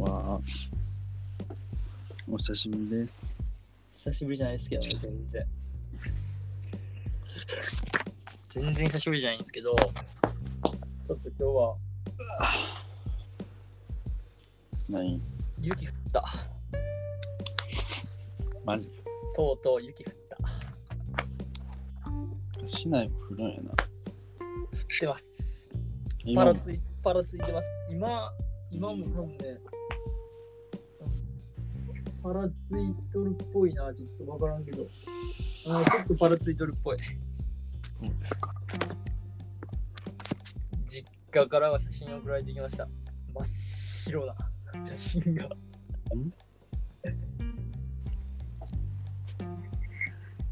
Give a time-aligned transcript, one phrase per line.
[0.00, 0.40] は。
[2.30, 3.38] お久しぶりです。
[3.92, 5.46] 久しぶりじゃないですけどね、全然。
[8.50, 11.76] 全然久しぶりじゃないんですけど、ちょっと今日は
[14.88, 15.20] 何？
[15.60, 16.24] 雪降った。
[18.64, 18.90] マジ？
[19.36, 20.38] とうとう雪降った。
[22.60, 23.72] 降市内も降るんやな。
[24.94, 25.70] ってます。
[26.34, 27.68] パラついパラついてます。
[27.90, 28.32] 今、
[28.70, 29.58] 今も多分ね、
[32.24, 34.82] パラついとるっぽいな、ちょっとわからんけど。
[35.68, 36.98] あーちょっとパラついとるっぽい。
[36.98, 37.04] そ
[38.06, 38.54] うですか。
[40.86, 42.88] 実家からは写真送られてきました。
[43.34, 44.34] 真っ白な
[44.86, 45.50] 写真が。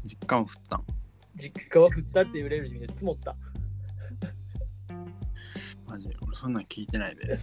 [0.03, 0.85] 実家も降ったん？
[1.35, 3.35] 実家は降ったっていうレベルで積もった。
[5.87, 7.39] マジ俺そんなん聞いてないで。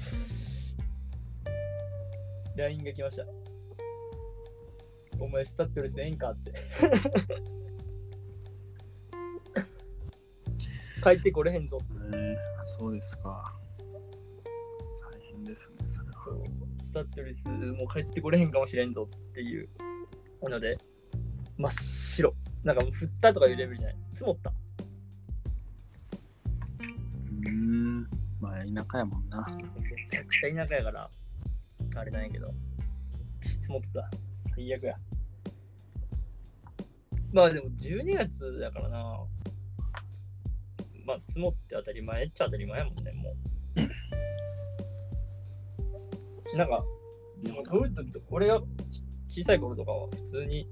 [2.57, 3.25] LINE が来ました。
[5.21, 6.53] お前スタッドレスええんかって。
[11.03, 11.79] 帰ってこれへんぞ。
[12.13, 13.55] えー、そうですか。
[15.13, 16.15] 大変ですね、それは。
[16.83, 19.69] スタッドレスもう帰ってこれへんかもしれんぞっていう。
[20.43, 20.79] なので、
[21.57, 22.35] 真っ白。
[22.65, 23.97] なんかもう降ったとかいうレベルじゃない。
[24.15, 24.53] 積もった。
[26.81, 28.09] うーん。
[28.41, 29.47] まあ、田舎やもんな。
[29.79, 31.11] めちゃくちゃ田舎やから、
[31.97, 32.53] あれなんやけど、
[33.43, 34.11] 積もってた。
[34.55, 34.97] 最悪や。
[37.33, 39.21] まあでも12月だからな。
[41.07, 43.35] まあ積もって当たり前っちゃ当たり前やもんね、もう。
[46.57, 46.85] なんか、
[47.43, 48.61] でもどういう時と、俺が
[49.29, 50.67] 小さい頃とかは普通に、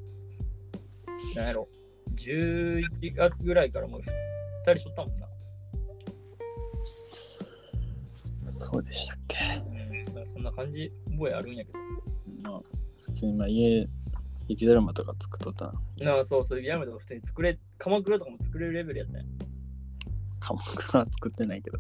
[1.37, 1.69] なんやろ、
[2.17, 4.07] 11月ぐらいからもう降っ
[4.65, 5.29] たりしとったもんな。
[8.47, 9.39] そうでしたっけ。
[10.17, 11.79] うん、そんな感じ覚えあるんやけど。
[12.43, 12.61] まあ、
[13.03, 13.87] 普通にまあ家、
[14.49, 15.67] 雪だるまとか作っとった
[16.01, 16.15] な。
[16.15, 19.23] なあ、そうそう、ヤムとか普通に作れ、鎌倉とかも作れるレベルやったんや。
[20.41, 21.79] 鎌倉は作ってないけど。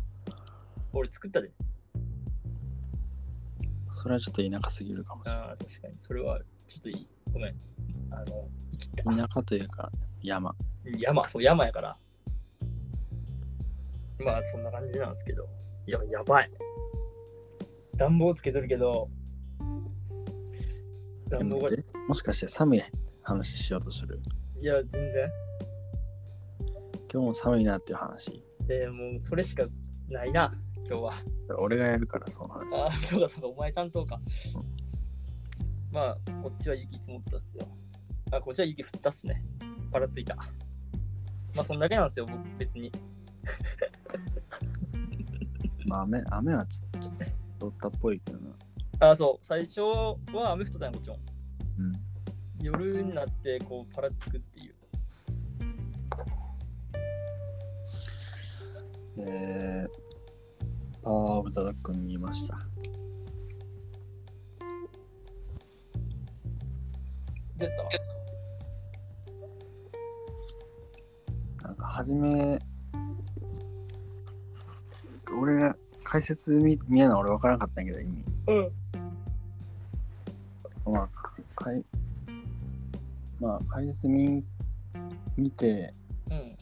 [0.92, 1.50] 俺作ったで。
[3.92, 5.42] それはちょっと田舎すぎるかもしれない。
[5.42, 5.94] ああ、確かに。
[5.98, 7.08] それはちょっといい。
[7.32, 7.54] ごめん。
[8.10, 9.02] あの、生きた。
[9.02, 9.90] 田舎というか
[10.22, 10.54] 山。
[10.98, 11.98] 山、そう、山やから。
[14.20, 15.48] まあ、そんな感じなんですけど。
[15.86, 16.50] いや、やばい。
[17.96, 19.08] 暖房つけとるけど、
[21.28, 22.82] 暖房が、でもしかして寒い
[23.22, 24.20] 話しようとする？
[24.60, 25.30] いや、全然。
[27.12, 28.42] 今日も寒いなっていう話。
[28.68, 29.64] えー、もう、それしか
[30.08, 30.52] ないな、
[30.86, 31.12] 今日は。
[31.58, 32.74] 俺がやるからその話。
[32.74, 34.20] ああ、そうかそうか、お前担当か。
[35.92, 37.66] まあ、こっちは雪積もったっすよ。
[38.30, 39.42] あ、こっちは雪降ったっすね。
[39.90, 40.36] パラついた。
[41.54, 42.92] まあ、そんだけなんですよ、僕、別に。
[45.86, 46.98] まあ雨雨はちょっと
[47.58, 48.37] どったっぽいけどな。
[49.00, 50.16] あ、そう、最初は
[50.52, 51.18] 雨降ったんや、もちろん。
[51.18, 51.20] う
[51.88, 51.94] ん。
[52.60, 54.74] 夜になって、こう、パラつくっていう。
[59.20, 59.88] えー、
[61.02, 62.58] パワーオブザドッグ見ました。
[67.56, 67.72] 出た？
[71.66, 72.58] なんか初め、
[75.40, 78.24] 俺が解説見見えな俺分からなかったんやけど、意味。
[78.46, 78.72] うん。
[83.40, 84.44] まあ、解説見
[85.36, 85.94] 見て、
[86.30, 86.58] うん。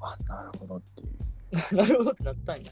[0.00, 1.18] あ、なるほどっていう。
[1.76, 2.62] なるほどってなったんや。
[2.62, 2.66] い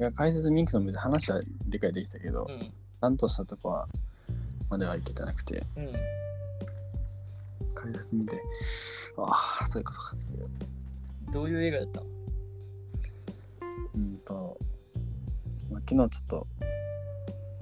[0.00, 2.60] や解説見んくても別に話は理解できたけど、うん。
[2.60, 3.88] ちゃんとしたとこは
[4.68, 5.92] まではいけてなくて、うん。
[7.74, 8.36] 解説見て、
[9.16, 10.50] ああ、そういうことかっていう。
[11.32, 12.02] どういう映画だった
[13.94, 14.58] うんと、
[15.70, 16.46] まあ、昨日ちょっと、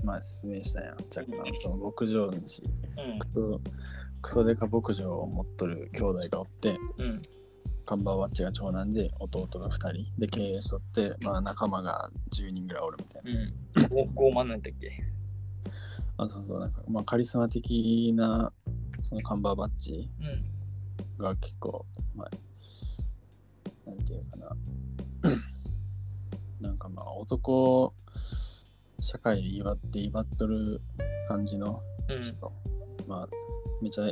[0.04, 0.94] まあ説明したやん。
[0.94, 3.26] 若干、その牧場主、うんク。
[3.34, 3.60] ソ、
[4.22, 7.22] クソデカ牧場を持っとる兄弟がおって、うん。
[7.86, 13.40] カンバーバッチが長男で、弟が2人で経営しとって、まあ仲間が10人ぐらいおるみたいな。
[13.82, 14.06] うん。
[14.14, 14.92] ご傲慢なんだっけ？
[16.16, 18.52] あ、そうそう、なんか、まあカリスマ的な、
[19.00, 21.22] そのカンバーバッチうん。
[21.24, 24.56] が結構、まあ、なんていうかな。
[26.60, 27.94] なんかまあ男
[29.00, 30.80] 社会威張って威張っとる
[31.28, 32.22] 感じのうん。
[32.22, 32.52] 人、
[33.06, 33.28] まあ
[33.82, 34.04] めちゃ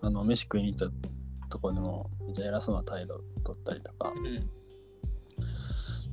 [0.00, 4.50] あの飯食いに行ったとこでもめちゃ偉そうな態度取ったりとかうん。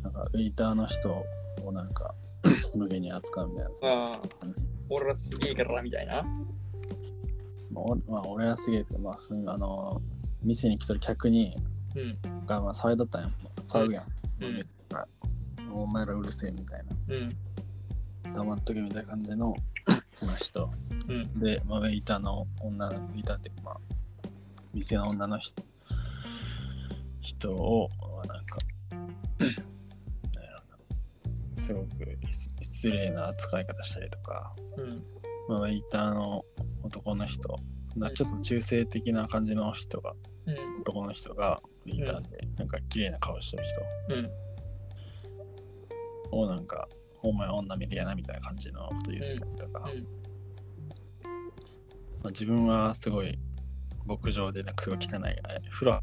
[0.03, 1.25] なんかウェイターの人
[1.63, 2.13] をなんか
[2.75, 6.23] 無限に扱うみたいな感じ、俺はすげえからみたいな。
[7.71, 10.01] まあ、おまあ、俺はすげえけどまあそういうあの
[10.43, 11.57] 店に来とる客に
[11.95, 12.45] うん。
[12.45, 13.31] がまあ騒いだったんや
[13.65, 14.05] 騒ぐやん、
[14.43, 14.47] う
[15.69, 15.71] ん。
[15.73, 17.35] おお前らうるせえみたいうん。
[18.35, 19.55] な黙っとけみたいな感じの
[20.25, 20.69] まあ人
[21.07, 21.39] うん。
[21.39, 23.77] で、まあ、ウェイターの女のウェイターってまあ
[24.73, 25.63] 店の女の人
[27.21, 28.59] 人をまあなんか
[31.55, 31.87] すごく
[32.31, 35.03] 失失礼な扱い方したりとか、うん。
[35.47, 36.43] まあ、ウェイターの
[36.83, 37.59] 男の人
[37.95, 40.13] なちょっと中性的な感じの人が
[40.45, 40.81] うん。
[40.81, 43.81] 男の人がウェイターで、なんか綺麗な顔してる人
[44.15, 44.21] う
[46.37, 46.39] ん。
[46.39, 46.87] をなんか
[47.29, 50.03] お前女見てやなみたいな感じのこと言ったりとか、うん
[52.25, 53.37] まあ、自分はすごい
[54.05, 55.99] 牧場でなんかすごい汚いあ風呂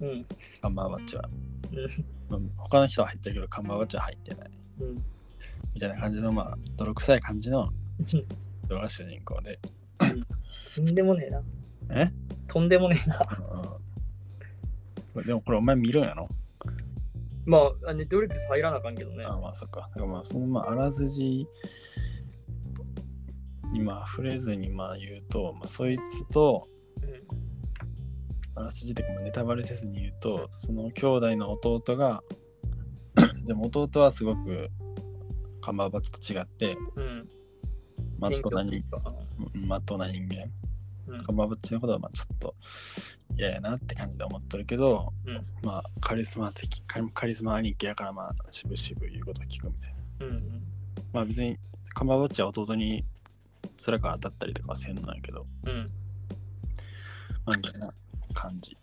[0.00, 0.26] うん。
[0.62, 1.28] カンバーバッチは、
[1.72, 1.80] うん。
[2.28, 4.50] まあ、他の人は入ってるけどカンバーバッチは入ってない
[4.80, 4.94] うん。
[5.74, 7.70] みたいな感じのまあ泥臭い感じの
[8.06, 8.24] 人
[8.70, 9.58] が主人公で
[10.74, 11.42] とんでもねえな。
[11.90, 12.12] え、
[12.46, 13.20] とんでもねえな。
[15.14, 16.28] うん、でもこれお前見るんやろ
[17.48, 19.24] まあ、ネットフリックス入らなあかんけどね。
[19.24, 19.88] あまあそっか。
[19.96, 21.46] まあそのまああらすじ
[23.72, 26.64] にまあ触れずにまあ言うと、まあ、そいつと
[28.54, 32.22] あらすじっていうかまあネタバレせずに言うと、その兄弟の弟が
[33.46, 34.68] でも弟はすごく
[35.62, 37.02] カンバーバッチと違ってうん。
[37.02, 37.28] うん。
[38.18, 38.50] まっと
[39.54, 40.52] まっとうな人間。
[41.08, 42.54] うんカンバーバッチのことはまあちょっと
[43.36, 50.26] 嫌やなって感じで思っとるけど、うんまあカリスマ的カリカリスマ兄貴やからまあ渋々言うこと聞くみたいな。
[50.26, 50.62] うんうん。
[51.12, 51.58] まあ別に
[51.94, 53.04] カンバーバッチは弟に
[53.84, 55.90] 辛く当たったりとかはせんのやけど、うん。
[57.44, 57.92] まあみたいな
[58.34, 58.76] 感じ。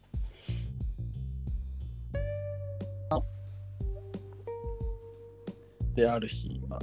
[5.95, 6.80] で、ある日、まあ、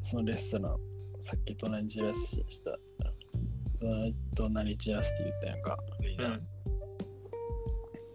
[0.00, 0.76] そのレストラン、
[1.20, 2.78] さっき隣に散らしした、
[3.78, 6.46] 隣隣散らすって言ったやんか、うん。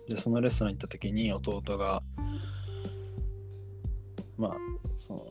[0.08, 2.02] で、そのレストラン行った時に弟が、
[4.38, 4.52] まあ、
[4.96, 5.26] その、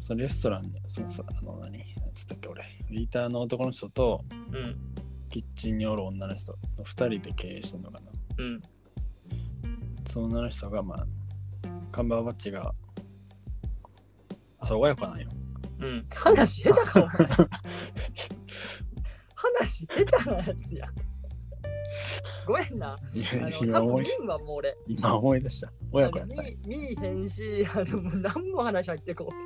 [0.00, 4.76] そのレストランに、そのさ、あの何、なんつったっけ、俺、ウェイターの男の人と、うん。
[5.30, 8.10] キッチンにおる女の人の2人で経営してるのかな。
[8.38, 8.60] うん。
[10.06, 11.04] その女の人が、まあ、
[11.92, 12.74] カンバッチが、
[14.58, 15.28] あ、そう、親子なんよ。
[15.80, 16.06] うん。
[16.14, 17.08] 話下手か、お前。
[19.34, 19.94] 話下
[20.24, 20.88] 手なやつや。
[22.46, 22.96] ごめんな。
[23.62, 24.06] 今思い。
[24.86, 25.72] 今思い出した。
[25.92, 29.32] 親子やった見見いへんし、あの、もう何も話入ってこ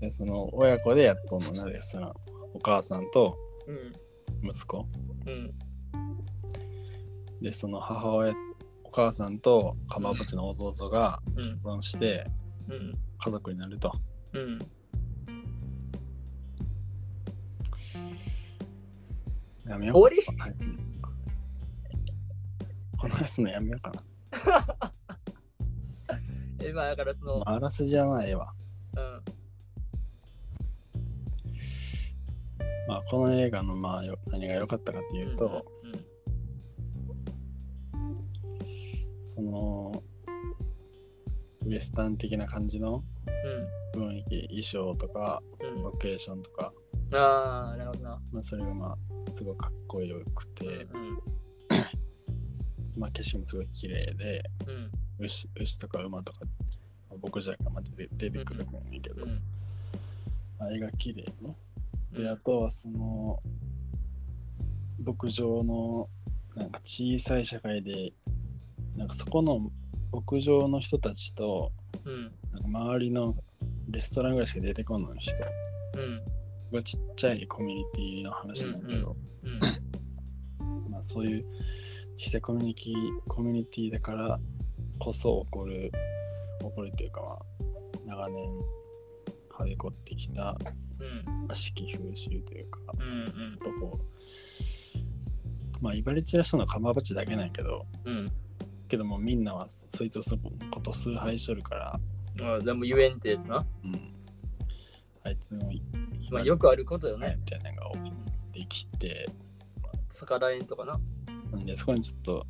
[0.00, 2.12] でその親子でやっとんのな、レストラン。
[2.54, 3.72] お母さんとう。
[3.72, 3.92] うん。
[4.48, 4.86] 息子。
[5.26, 5.52] うん。
[7.42, 8.34] で、その母親、
[8.84, 11.44] お母さんとカンバーバッチの弟がうん。
[11.44, 12.24] 結婚して
[12.68, 12.98] うん。
[13.18, 13.92] 家族になると。
[14.32, 14.58] うん。
[19.66, 20.26] やめよう終わり？
[22.96, 24.02] この話すんのやめようかな。
[26.62, 28.52] え、まあ、だからその、まあ、あらすじはまあええわ。
[28.96, 29.24] うん。
[32.88, 35.88] まあ、この映画のまあよ何が良かったかっていうと、う
[37.96, 39.28] ん。
[39.28, 40.02] その
[41.66, 43.02] ウエスタン的な感じの
[43.94, 45.42] 雰囲気、衣装とか。
[45.82, 46.72] ロケーションとか、
[47.12, 48.20] ああ、なるほどな。
[48.32, 48.96] まあ、それがまあ
[49.34, 51.18] すごいかっこよくて、うん。
[52.96, 54.90] まあ、景色もすごい綺麗でうん。
[55.18, 56.40] 牛牛とか馬とか
[57.10, 59.26] まあ牧場がまあ出て出てくるんやけど、
[60.58, 61.56] あ、絵が綺麗ね。
[62.12, 63.42] うんであとはその
[65.04, 66.08] 牧場の
[66.56, 68.12] なんか小さい社会で
[68.96, 69.70] なんかそこの
[70.12, 71.72] 牧場の人たちと
[72.04, 72.32] うん。
[72.52, 73.34] なんか周りの
[73.90, 75.34] レストランぐらいしか出てこない人
[75.96, 76.22] うん。
[76.72, 80.90] がちっちゃいコミュニティの話なんだけど、うん。
[80.90, 81.44] まあ、そういう
[82.16, 82.94] 小さいコミュニティ
[83.26, 84.38] コミュニティだから
[84.98, 85.92] こそ起こる
[86.60, 87.38] 起こるというかまあ
[88.06, 88.50] 長年
[89.50, 90.56] はびこってきた
[90.98, 91.46] うん。
[91.46, 93.58] 悪しき風習というかうん。
[93.58, 94.08] とこう
[95.80, 98.32] まあ、イバリチラしたのはカマバチだけなんやけど、うん。
[98.88, 102.00] けどもうみんなはそいつをそのこと崇拝しとるから、
[102.40, 103.64] ああ、でも言えんってやつな。
[103.84, 104.14] うん。
[105.24, 105.82] あいつのイ
[106.30, 107.36] まあ、よくあることよね。
[107.38, 108.16] みたいなのが起こ
[108.50, 109.28] ってきて、
[110.10, 110.98] 逆らえんとかな。
[111.52, 112.46] なんでそこにちょっと、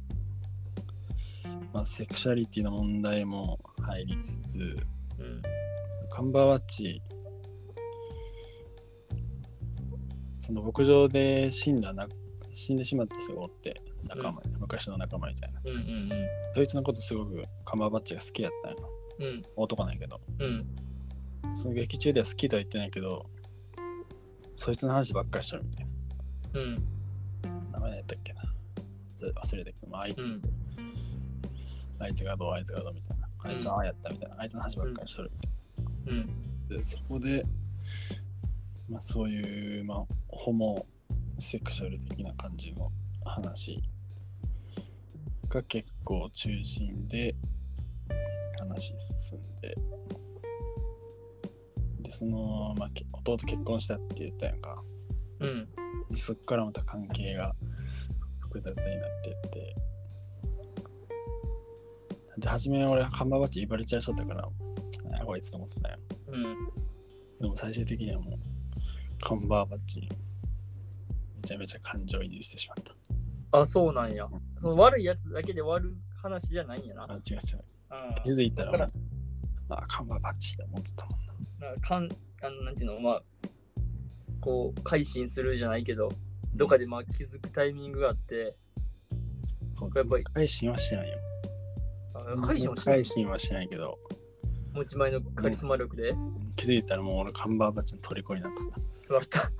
[1.73, 4.59] まあ、セクシャリティの問題も入りつつ、
[5.19, 5.43] うん。
[6.11, 7.01] カンバーワッチ、
[10.39, 12.07] その牧場で死んだな、
[12.55, 15.61] 死んでしまった人がおって、仲間、昔の仲間みたいな。
[15.65, 16.11] うんうん
[16.55, 18.91] そいつのことすごくカンバーバッチが好きやったんよ。
[19.19, 19.27] うん。
[19.27, 19.43] うん。
[19.57, 20.21] 男なんやけど。
[20.39, 20.67] うん。
[21.55, 23.27] その劇中では好きとは言ってないけど、
[24.57, 25.87] そいつの話ばっかりしとるみたい
[26.55, 26.75] うん。
[26.75, 26.81] な。
[27.73, 28.43] 名前何やったっけな。
[29.17, 30.43] ず忘れたけど、まあ、あいつ、うん
[32.01, 33.29] あいつがどう、あいつがどうみたいな。
[33.41, 34.37] あいつはああやったみたいな。
[34.39, 36.23] あいつの話ばっかりしとるみたいな。
[36.23, 36.69] うん。
[36.69, 37.45] でそこで、
[38.89, 40.87] まあ、そういう、まあ、ホモ
[41.39, 42.91] セクシャル的な感じの
[43.29, 43.83] 話
[45.49, 47.35] が結構中心で
[48.59, 49.77] 話進んで
[52.01, 54.83] でその、まあ、け弟結婚したって言ったやんか
[55.41, 55.69] うん。
[56.11, 57.55] でそっからまた関係が
[58.41, 59.77] 複雑になってって
[62.39, 64.49] で初め俺ハンバーバッチ言われちゃいそうだから
[65.21, 66.43] あこいつと思ってたようん。
[67.41, 68.39] でも最終的にはもう、
[69.21, 70.09] カンバーバッチに
[71.37, 72.98] めちゃめちゃ感情移入してしまった。
[73.53, 74.29] あ、そうなんや。
[74.61, 77.05] その悪いやつだけで終わる話じゃないんやな。
[77.05, 77.65] あ、違う違う。
[77.91, 78.91] うん気づいたらだか
[79.69, 81.27] らあ、カンバーバッチって思ってたもん
[81.61, 81.67] な。
[81.69, 82.09] なんかかん
[82.43, 83.23] あのなんていうの、まあ、
[84.41, 86.11] こう、改心するじゃないけど、
[86.55, 88.57] どっかでまあ気づくタイミングがあって、
[89.79, 91.19] そうやっぱり改心はしてないよ。
[92.15, 93.99] あ改心をしない改心はしてないけど、
[94.75, 96.15] 持ち前のカリスマ力で、
[96.57, 98.65] 気づいたらもう俺カンバーバッチの虜になって
[99.09, 99.15] た。
[99.15, 99.51] わかった。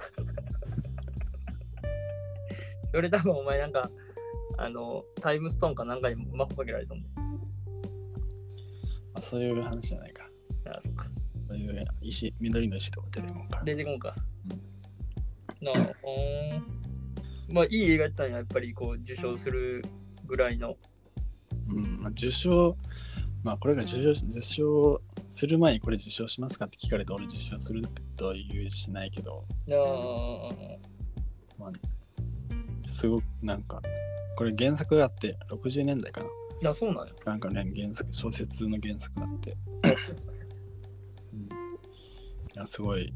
[2.93, 3.91] それ多分お前なんか、
[4.57, 7.09] あの、タイムストーンかなんかにマップかけられたんで。
[9.15, 10.25] あそういう話じゃないか。
[10.67, 11.07] あ、そっか。
[11.49, 13.65] そういう石、緑の石とか出てこんから。
[13.65, 14.15] 出てこんか。
[15.61, 17.55] なあ、うーん。
[17.55, 19.83] まあ、いい映画やったんや、やっぱりこう、受賞する
[20.27, 20.77] ぐらいの。
[21.69, 22.77] うん、まあ、受賞、
[23.43, 27.83] まあこれが受賞受賞する前にこれ受賞しますかって聞かれて俺受賞する
[28.17, 29.81] とは言うしないけど、なあ、
[31.59, 31.73] まあ、
[32.89, 33.81] すごくなんか、
[34.37, 36.27] これ原作があって、60年代かな。
[36.27, 36.31] い
[36.65, 37.15] や、そうなんや。
[37.25, 39.57] なんかね、原作、小説の原作があって。
[41.33, 41.49] うん、い
[42.55, 43.13] や、すごい。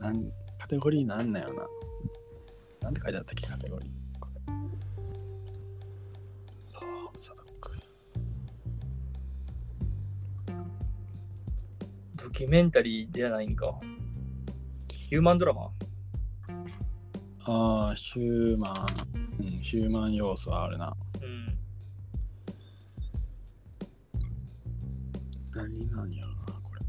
[0.00, 1.66] なんカテゴリーなんなんやろな。
[2.82, 3.90] なんて書いてあったっけ、カテゴリー。
[4.18, 4.42] これ
[6.74, 7.76] ああ、サドック
[12.16, 13.78] ドキュメンタリーじゃないんか。
[15.08, 15.70] ヒューマンドラマ？
[17.44, 18.86] ああ、ヒューマン、
[19.40, 20.96] うん、ヒューマン要素はあるな。
[21.20, 21.58] うん。
[25.52, 26.80] 何なんやろな、これ。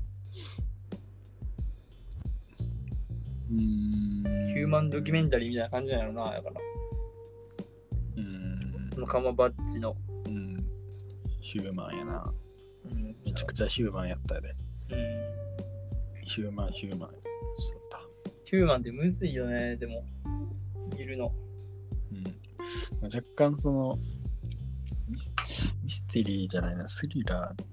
[3.51, 4.53] うーん。
[4.53, 6.61] ヒューマンドキュメンタリーみたいな感じなんやろな、やから。
[8.17, 8.99] うーん。
[8.99, 9.95] 仲間バッジの。
[10.27, 10.63] うん。
[11.41, 12.31] ヒューマンやな。
[12.91, 13.15] うん。
[13.25, 14.55] めちゃくちゃヒューマンやったで。
[14.91, 14.95] う
[16.21, 16.25] ん。
[16.25, 17.09] ヒューマン、ヒューマン。
[18.45, 20.05] ヒューマンってむずいよね、でも。
[21.03, 21.31] いるの。
[22.11, 23.03] うん。
[23.03, 23.99] 若干その
[25.09, 25.33] ミス、
[25.83, 27.63] ミステリーじゃないな、スリラー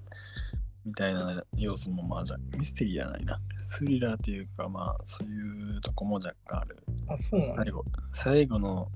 [0.85, 3.39] みたいな要素もまあじゃ、ミステリーじゃないな。
[3.57, 6.83] スリラーっていうかまあ、そういうとこも若干ある。
[7.07, 7.55] あ、そうなんだ。
[7.63, 8.91] 最後、最後の、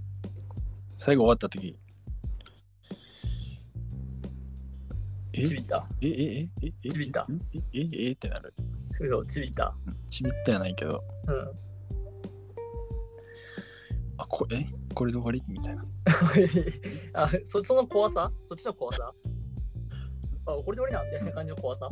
[0.97, 1.79] 最後終わった時
[5.33, 5.47] え？
[5.47, 5.87] ちびった。
[6.01, 6.89] えええええ？
[6.89, 8.53] ちびったええええってなる。
[8.97, 9.75] そう、ちびった。
[10.09, 11.64] ちびったやないけど、うん。
[14.25, 14.65] あ、こえ？
[14.95, 15.43] これで終わり？
[15.47, 15.85] みたいな。
[17.13, 18.31] あそその怖さ？
[18.47, 19.13] そっちの怖さ？
[20.47, 21.03] あ、これで終わりな？
[21.03, 21.89] んみたいな感じの怖さ？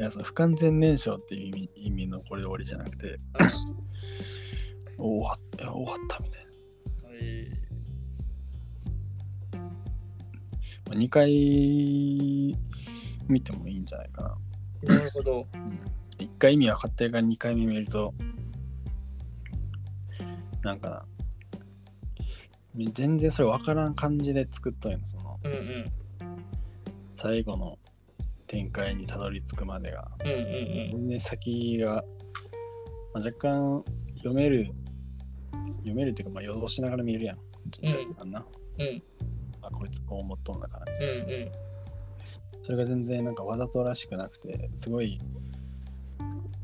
[0.00, 3.20] いや、その不完全燃焼っていう意味意味のこれで終わりじゃなくて、
[4.98, 6.50] 終わった、終わったみたいな。
[7.20, 7.50] え
[10.88, 12.56] まあ、2回
[13.28, 14.36] 見てもいいんじゃないかな。
[14.84, 15.46] ーなるほど。
[16.18, 18.12] 1回意味分かってるから2回目見ると、
[20.62, 21.04] なんかな、
[22.92, 25.84] 全然それ分からん感じで作っとんやの、そのうんうん。
[27.14, 27.78] 最後の
[28.46, 30.10] 展開にたどり着くまでが。
[30.24, 30.44] うんうんうん。
[30.92, 32.04] 全然先が、
[33.14, 33.84] まあ、若干
[34.16, 34.72] 読める、
[35.78, 37.38] 読めるっていうか、まあ、予想しながら見えるやん。
[37.70, 38.44] ちっちゃいかな。
[38.78, 39.02] うん
[39.62, 40.86] あ、こいつこう思っとんだから。
[40.92, 41.52] うんうん。
[42.64, 45.18] それが全然なんかわざとらしくなくて、すごい、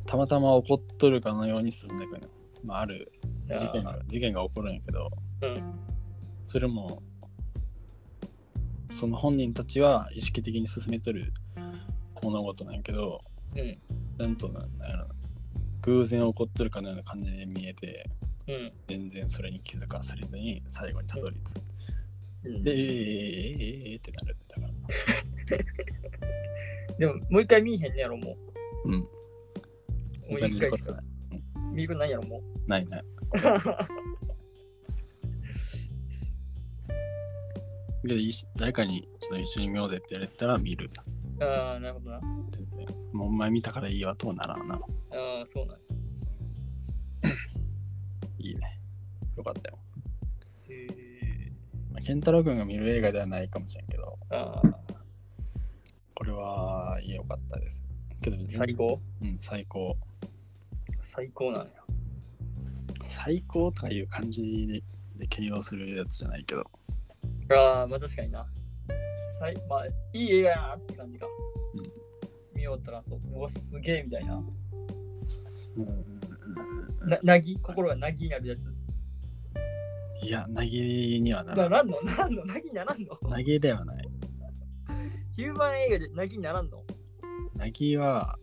[0.07, 2.29] たまたま起こっとるかのように進んでいくの。
[2.65, 3.13] まあ、ある
[3.59, 5.11] 事件が事件が起こるんやけど、
[5.43, 5.91] うん
[6.45, 7.03] それも、
[8.93, 11.33] その本人たちは意識的に進めとる
[12.23, 13.21] 物事なんやけど、
[13.57, 13.79] うん
[14.19, 15.09] なんとなんだろう
[15.83, 18.11] 偶然起こってるかのような感じで見えて、
[18.47, 21.61] うん全然それに気づかされずに最後にたどり着く。
[22.45, 22.63] うん。
[22.63, 24.37] で、えー、えー、えー、えー、ってなる。
[24.49, 24.71] だから。
[26.99, 28.37] でも、もう一回見えへんねやろ、も
[28.85, 28.95] うん。
[28.95, 28.99] う。
[28.99, 29.07] も
[30.37, 31.05] う一回しかない。
[31.73, 32.69] 見ることないやろ、もう。
[32.69, 33.05] ないない。
[38.57, 40.91] 誰かにちょっと一緒に見ようぜってやれたら見る。
[41.41, 42.17] ああ、なるほどな。
[42.17, 42.87] あ全然。
[43.13, 44.75] もうお前見たからいいわとはならんな。
[44.75, 44.81] あ、
[45.53, 45.83] そうなんや
[48.39, 48.81] いいね。
[49.37, 49.79] よかったよ。
[50.69, 50.87] へ
[51.23, 51.53] え
[51.93, 54.63] まあ、ケンタロウ君が見る映画ではないかもしれんけど、あ
[56.15, 57.85] これは良かったです。
[58.23, 59.01] けど最高？
[59.23, 59.97] うん、最高。
[61.03, 61.71] 最高なんや。
[63.03, 64.83] 最高とかいう感じで
[65.19, 66.65] で形容するやつじゃないけど。
[67.57, 68.47] ああ、まあ確かにな。
[69.39, 71.27] さいまあ、いい映画やなって感じか。
[71.27, 71.31] う
[71.81, 71.83] ん
[72.55, 74.35] 見よったらそう、うわ、すげえみたいな。
[74.37, 74.47] うん
[77.09, 78.61] な、なぎ心がなぎになるやつ。
[80.23, 81.95] いや、投げにはなならない。
[82.05, 82.13] なんの？
[82.17, 82.45] なんの？
[82.45, 83.17] なぎにならんの？
[83.17, 84.07] 投げではない。
[85.35, 86.85] ヒューマン映画でなぎにならんの？
[87.59, 88.37] 投げは、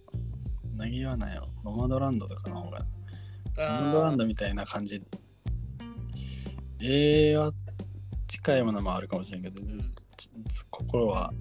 [0.80, 1.48] 投げはないよ。
[1.64, 2.84] ノマドランドとかの方が。
[3.58, 5.00] ノマドランあドみたいな感じ。
[6.82, 7.52] 絵は
[8.28, 10.30] 近いものもあるかもしれんけど、ーうんち
[10.70, 11.34] 心は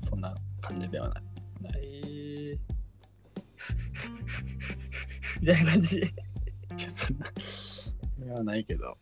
[0.00, 1.22] そんな感じではない。
[1.62, 2.58] ないえー
[5.40, 5.98] みたいな感じ。
[5.98, 6.02] い
[6.82, 8.96] やそんな、それはないけど、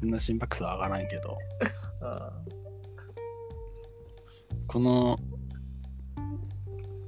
[0.00, 1.38] そんな心拍数は上がらんけど、
[2.00, 2.32] あ
[4.66, 5.18] この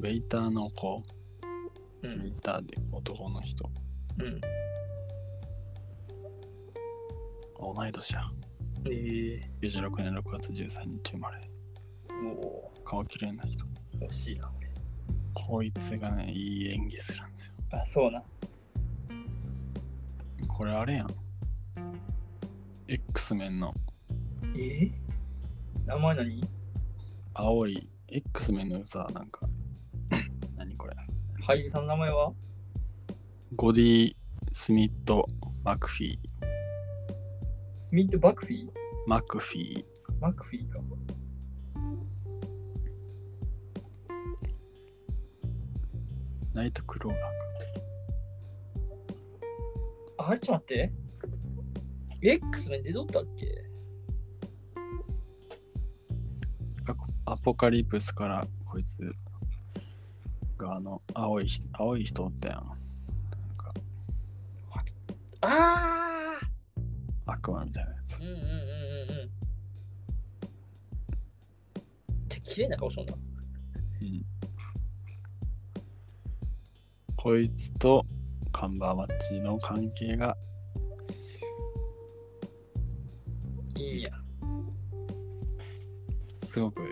[0.00, 1.00] ウェイターの子、ー
[2.02, 2.20] うん。
[2.22, 3.70] ウェイターで男の人、
[4.18, 4.40] うん。
[7.74, 8.22] 同い年や。
[8.86, 11.50] えー、96年6月13日生まれ。
[12.22, 13.62] も顔綺麗な人。
[14.00, 14.50] う、惜しいな。
[15.34, 17.54] こいつがね、いい演技するんですよ。
[17.72, 18.22] あ、そうな。
[20.48, 21.08] これあれやん。
[22.88, 23.72] X メンの
[24.54, 24.92] えー、
[25.86, 26.44] 名前何？
[27.34, 29.46] 青い X メンのさ、なんか、
[30.56, 30.96] 何これ。
[31.46, 32.32] 俳優さんの名前は？
[33.54, 34.16] ゴディ・
[34.52, 35.26] スミット・
[35.62, 36.49] マクフィー。
[37.90, 38.70] スミット・バクフィー？
[39.04, 39.84] マクフィー。
[40.20, 40.78] マクフィーか。
[46.54, 47.22] ナイトクローラー
[50.16, 50.24] か。
[50.28, 50.92] あれ、ちょっと待って。
[52.22, 53.64] X メン出とったっけ？
[57.24, 58.98] アポカリプスからこいつ
[60.56, 62.58] があの青い人青い人おったやん。
[62.58, 62.76] なん
[63.56, 63.74] か
[65.40, 65.79] ああ
[67.50, 68.26] 悪魔みたいなやつうん。
[68.26, 69.30] うんうんうんうんうん。
[72.24, 73.14] って綺麗な顔しとんな。
[73.14, 74.24] うん。
[77.16, 78.06] こいつと
[78.52, 80.36] カンバーバッチの関係が
[83.76, 84.10] いいや。
[86.44, 86.82] すごく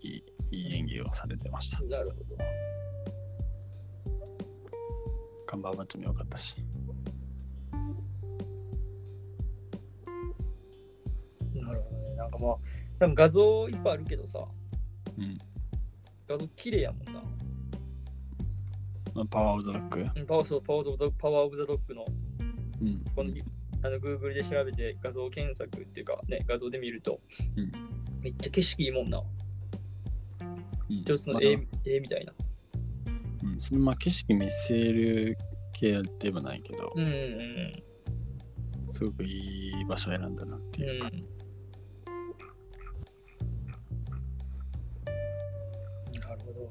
[0.00, 1.82] いいいい演技をされてました。
[1.82, 2.44] なるほど。
[5.46, 6.56] カンバーバッチも良かったし。
[12.34, 12.56] かまあ、
[12.98, 14.38] 多分画像いっぱいあるけどさ、
[15.18, 15.38] うん。
[16.28, 17.22] 画像綺麗やもんな。
[19.14, 20.00] まあパワーオブザドッグ。
[20.00, 22.04] うんパワーそうパワーオブザドッグパワーオブザドッグの
[22.82, 23.04] うん。
[23.14, 23.30] この
[23.82, 27.20] あの Google で調べて画像検索っていうかね、画像で見ると、
[27.56, 27.72] うん
[28.22, 29.18] めっちゃ景色いいもんな。
[29.18, 29.26] うん
[30.88, 32.32] 一つのまあ絵、絵みたいな。
[33.44, 35.36] うん、そのまあ景色見せる
[35.74, 37.82] 系ではないけど、うんうんうん
[38.92, 40.88] すごくいい場所を選んだなってうん。
[40.88, 41.24] いうか、うん。
[46.54, 46.70] ど。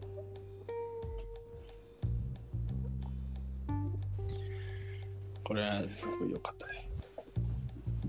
[5.43, 6.91] これはすごく良かったです。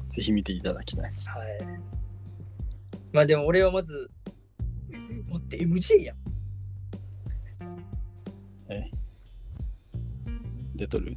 [0.08, 1.04] ぜひ見ていただきたい。
[1.06, 1.12] はい。
[3.12, 4.10] まあでも俺はまず、
[5.28, 6.16] 待って、MJ やん。
[8.68, 8.90] え？
[10.76, 11.16] 出とる？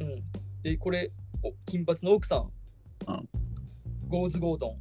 [0.00, 0.22] うん。
[0.62, 1.10] で、これ、
[1.42, 2.50] お金髪の奥さん。
[3.08, 3.28] うん
[4.08, 4.76] ゴーズ・ゴードン。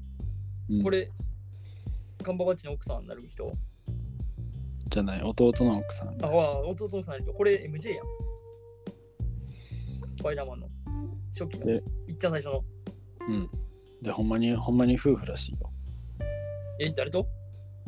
[0.70, 1.10] うんこれ、
[2.22, 3.52] カンババッチの奥さんになる人？
[4.92, 6.24] じゃない、弟の奥さん。
[6.24, 7.26] あ、わあ、弟の奥さん。
[7.26, 8.06] これ MJ やん。
[10.18, 10.70] スパイダーマンの。
[11.32, 11.66] 初期の。
[11.66, 12.64] でいっ最初の。
[13.30, 13.50] うん。
[14.02, 15.72] で、ほんまに、ほんまに夫婦らしいよ。
[16.80, 17.26] え、誰と？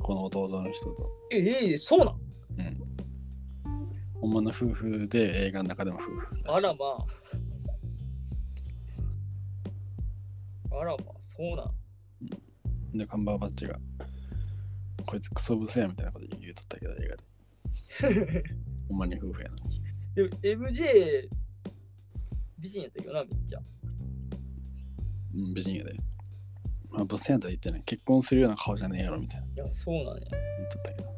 [0.01, 1.09] この弟の人と。
[1.31, 2.15] え、えそうなん？
[2.59, 2.83] うん。
[4.21, 6.37] ほんまの夫婦で映画の中でも夫婦。
[6.45, 7.05] あらまあ。
[10.79, 10.97] あらまあ、
[11.35, 11.65] そうな
[12.95, 12.97] ん。
[12.97, 13.77] で、カンバーバッチが、
[15.13, 18.43] こいつクソブスやみたいなこと言うとったけど、映画で。
[18.89, 19.55] ほんまに夫婦やな。
[20.15, 21.29] でも MJ
[22.57, 23.61] 美人やったけどな、めっちゃ。
[25.35, 25.93] うん、美人やで。
[26.89, 27.83] まあ、ブスやとは言ってない。
[27.83, 30.23] 結婚するような顔じゃねえやろみたいないや、そうなんや。
[30.31, 31.13] 言っとったけど。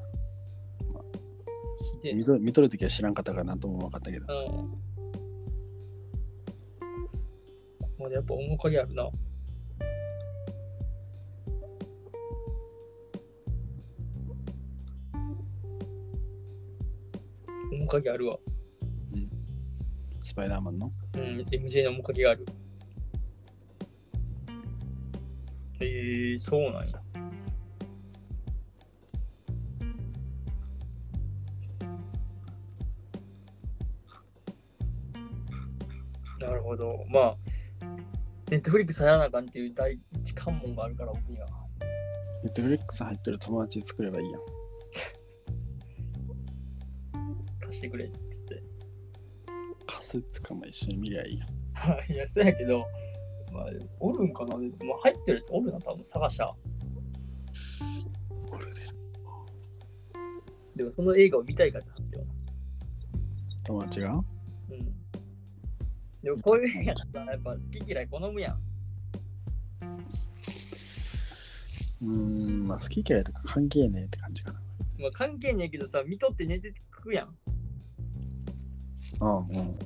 [2.02, 4.26] ひでえ見と見とるときは知らんかったからなんとも分かったけど。
[4.28, 4.78] うん。
[7.98, 9.10] まだやっぱ面影あるな。
[17.71, 18.38] 面影あるわ。
[20.21, 20.91] スパイダーマンの？
[21.15, 22.45] うん、MJ の面影がある。
[25.80, 26.99] えー、そうなんや。
[36.39, 37.06] なるほど。
[37.08, 37.36] まあ、
[38.49, 41.47] ネットフリックス入らなあかんっていう第一関門があるから、僕には。
[42.43, 44.41] ネットフリックス入ってる友達作ればいいやん。
[47.76, 48.64] 貸してくれっつって。
[49.86, 51.50] 貸すつかも一緒に見りゃいいやん。
[52.14, 52.86] いや、そうやけど、
[53.52, 53.66] まあ、
[54.00, 54.64] おるんかな、ま
[54.96, 56.46] あ、入ってるやつおるな、多分探しゃ。
[56.48, 56.58] こ
[58.58, 58.82] れで。
[60.76, 62.26] でも、その映画を見たいからなんだよ
[63.64, 64.10] 友達が？
[64.10, 64.26] な。
[64.72, 64.96] うん。
[66.22, 68.62] でも、こういうやつさ、やっぱ好き嫌い好むやん。
[72.02, 74.62] うーん、まあ好き嫌いとか関係ねえって感じかな。
[75.00, 77.36] まあ、関係ねえけどさ、見とって寝てくやん。
[79.19, 79.80] ああ、うん。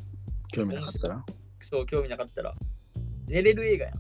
[0.52, 1.26] 興味なかったら？
[1.62, 2.54] そう、興味なかったら。
[3.28, 4.00] 寝れる映画やん。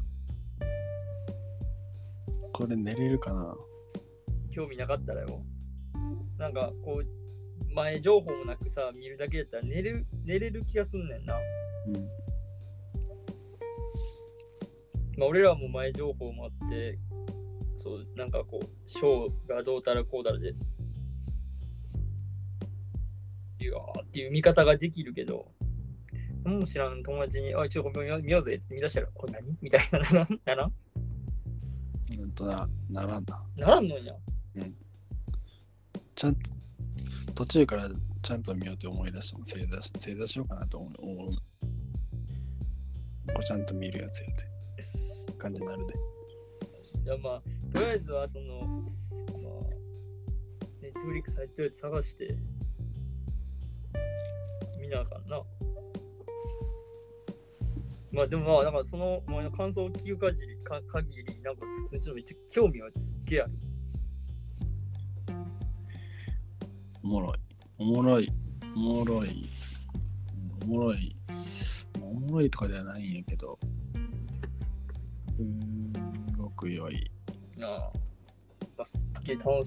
[2.51, 3.55] これ寝れるかな？
[4.51, 5.41] 興味なかったらよ。
[6.37, 11.35] なんか、こう、前情報もなくさ、見るだけだったら寝れる寝れる気がすんねんな。
[11.87, 11.93] うん。
[15.17, 16.97] まあ、俺らも前情報もあって、
[17.83, 20.53] そう、なんかこう、ショーがどうたらこうだらで、
[23.69, 25.51] いやーっていう見方ができるけど、
[26.43, 29.57] もう知らん友達に、あ、一応見よう見ようぜって見出したら、これ何？
[29.61, 30.39] みたいな、ならん？
[30.45, 30.73] ならん？
[32.19, 33.43] うんとな、ならんな。
[33.55, 34.13] ならんのんや。
[36.15, 36.51] ちゃんと、
[37.35, 37.89] 途中から
[38.23, 40.93] ちゃんと見ようって思い出しても正座し正座しようかなと思う。
[41.01, 41.31] 思う
[43.31, 44.45] これちゃんと見るやつやって
[45.37, 45.93] 感じになるで。
[47.05, 49.69] いやまあ、とりあえずはその、まあ、
[50.81, 52.35] ネットフリックス入ってるやつ探して、
[54.89, 55.41] 見なあかんな。
[58.11, 63.51] まあでもまあ、なんかその前の感想を聞く限り、か限りなんか普通にちょっとめっちゃ興味はすっげえある。
[67.03, 67.33] おもろい。
[67.77, 68.27] おもろい。
[68.75, 69.49] おもろい。
[70.63, 71.15] おもろい。
[72.01, 73.59] おもろいとかではないんやけど、
[75.37, 77.11] すごく良い。
[77.57, 77.91] なあ。
[78.75, 79.63] まあ、すっげえ楽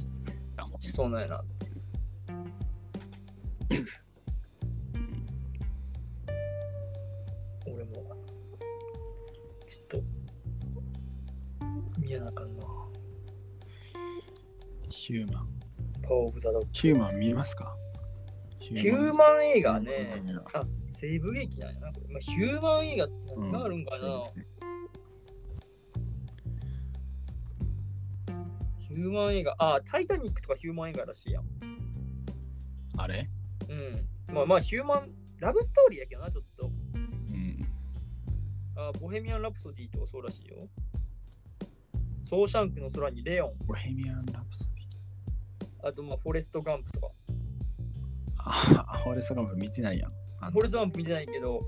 [0.81, 1.45] しそうなんやな。
[15.05, 15.49] ヒューマン。
[16.01, 16.69] パワーオブザドッグ。
[16.73, 17.75] ヒューマン見えますか？
[18.61, 20.23] ヒヒューマン映画ね。
[20.25, 20.45] うんあ、
[20.91, 21.89] 西部劇なんやな。
[21.89, 24.47] まあ、ヒューマン映画って何があるんかな、いいですね
[28.79, 29.57] ヒューマン映画。
[29.59, 31.45] あ、タイタニックとかヒューマン映画らしいやん。
[32.97, 33.29] あれ？
[33.69, 34.09] うん。
[34.33, 35.11] まあまあ、ヒューマン、
[35.41, 36.71] ラブストーリーやけどな、ちょっと。
[36.95, 37.67] うん。
[38.77, 40.69] あ、ボヘミアン・ラプソディとかそうらしいよ。
[42.25, 43.55] ソーシャンクの空にレオン。
[43.67, 44.72] ボヘミアン・ラプソディ。
[45.83, 47.09] あと、まあ、フォレスト・ガンプとか。
[48.39, 50.13] あ、 フォレストガンプ見てないやん。
[50.51, 51.63] フォレスト・ガンプ見てないけど、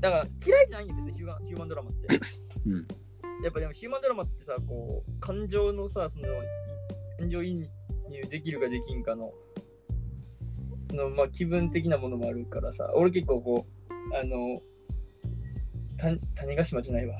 [0.00, 2.08] だから嫌いじゃないんですよ、ヒューマンヒューマンドラマって。
[2.66, 2.86] うん。
[3.42, 6.28] やっぱでもヒューマンドラマってさ、こう、感情のさ、その、
[7.18, 7.54] 感情移
[8.08, 9.32] 入できるかできんかの、
[10.90, 14.60] その、まあ、気分的なものもあるからさ、俺結構こう、あの、
[15.96, 17.16] た種子島じゃないわ。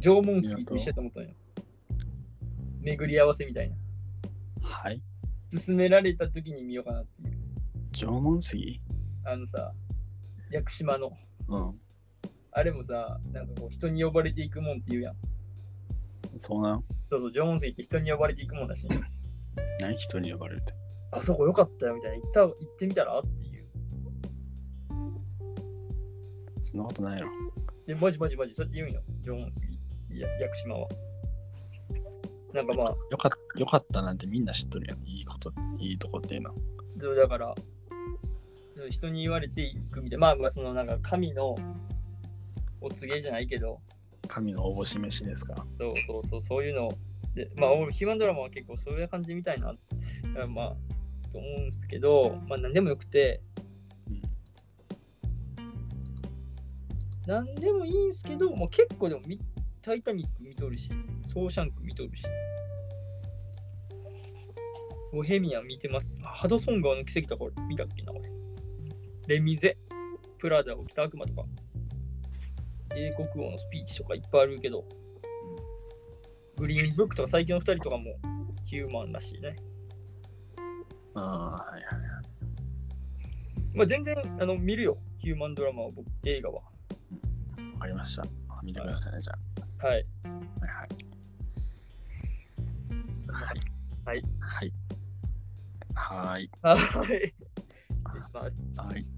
[0.00, 1.30] 縄文杉と一緒やと思ったんよ。
[2.80, 3.76] 巡り合わせみたいな。
[4.62, 5.02] はい。
[5.66, 7.38] 勧められた時に見ようかなっていう。
[7.92, 8.80] 縄文杉？
[9.24, 9.72] あのさ、
[10.50, 11.12] 屋久島の。
[11.48, 11.80] うん。
[12.52, 15.16] あれもさ、なんかこう人に呼ばれていくもんって言うやん。
[16.38, 18.86] そうなんそうそう、縄文杉って人に呼ばれていくもんだし、
[19.80, 19.96] 何？
[19.96, 20.74] 人に呼ばれるって？
[21.10, 23.66] あそこよかったよみたいな、行った行ってみたらっていう。
[26.62, 27.30] そんなことないやろ。
[27.86, 29.78] で、マジマジマジ、そうやって言うんよ、縄文杉。
[30.10, 30.88] いや、屋久島は。
[32.52, 35.06] なんかまあ、よかよかったなんてみんな知っとるやん。
[35.06, 36.54] いいこと、いいとこっていうの。
[37.00, 37.54] そうだから、
[38.90, 41.56] 人に言われていくみたいな、まあまあ、そのなんか神の
[42.80, 43.80] お告げじゃないけど、
[44.28, 45.66] 神のおぼし飯ですか。
[45.80, 46.92] そうそうそう、そういうの
[47.34, 49.74] で、まあ、俺、ヒューマンドラマは結構そういう感じみたいな、
[50.48, 50.76] まあ、
[51.32, 53.40] と思うんですけど、まあ、何でもよくて、
[54.08, 54.22] うん
[57.26, 59.38] 何でもいいんすけど、もう結構でもみ、
[59.88, 60.90] タイタニック見とるし、
[61.32, 62.22] ソーシャンク見とるし、
[65.10, 66.20] ボヘミアン見てます。
[66.22, 68.30] ハドソン川の奇跡とか俺見たっけな、俺。
[69.28, 69.78] レミゼ、
[70.36, 71.44] プラダを着た悪魔とか、
[72.94, 74.84] 英国王のスピーチとかいっぱいあるけど、
[76.58, 78.18] グリーンブックとか最近の2人とかも
[78.66, 79.56] ヒューマンらしいね。
[81.14, 82.22] ああ、はいはいはい。
[83.72, 86.56] まあ、全然あの見るよ、ヒューマンドラマは僕、映画は。
[86.56, 86.62] わ
[87.80, 88.26] かりました。
[88.62, 89.47] 見てくださいね、じゃあ。
[89.78, 89.96] はい。
[89.96, 90.04] はい。
[94.04, 94.22] はい。
[94.40, 94.72] はい。
[95.94, 96.50] はい。
[96.62, 97.34] はい。
[98.08, 98.56] 失礼します。
[98.76, 99.17] はい。